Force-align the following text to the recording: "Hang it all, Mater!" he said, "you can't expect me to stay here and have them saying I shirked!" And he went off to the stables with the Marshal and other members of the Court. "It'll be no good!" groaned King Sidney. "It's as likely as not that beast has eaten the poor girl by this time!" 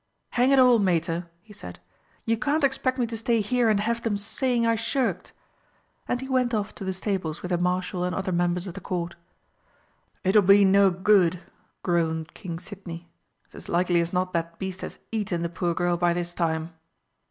"Hang 0.31 0.49
it 0.49 0.57
all, 0.57 0.79
Mater!" 0.79 1.29
he 1.43 1.53
said, 1.53 1.79
"you 2.25 2.35
can't 2.35 2.63
expect 2.63 2.97
me 2.97 3.05
to 3.05 3.15
stay 3.15 3.39
here 3.39 3.69
and 3.69 3.79
have 3.81 4.01
them 4.01 4.17
saying 4.17 4.65
I 4.65 4.73
shirked!" 4.75 5.31
And 6.07 6.21
he 6.21 6.27
went 6.27 6.55
off 6.55 6.73
to 6.73 6.83
the 6.83 6.91
stables 6.91 7.43
with 7.43 7.49
the 7.51 7.59
Marshal 7.59 8.03
and 8.03 8.15
other 8.15 8.31
members 8.31 8.65
of 8.65 8.73
the 8.73 8.81
Court. 8.81 9.15
"It'll 10.23 10.41
be 10.41 10.65
no 10.65 10.89
good!" 10.89 11.41
groaned 11.83 12.33
King 12.33 12.57
Sidney. 12.57 13.09
"It's 13.45 13.53
as 13.53 13.69
likely 13.69 14.01
as 14.01 14.11
not 14.11 14.33
that 14.33 14.57
beast 14.57 14.81
has 14.81 14.97
eaten 15.11 15.43
the 15.43 15.49
poor 15.49 15.75
girl 15.75 15.97
by 15.97 16.13
this 16.15 16.33
time!" 16.33 16.73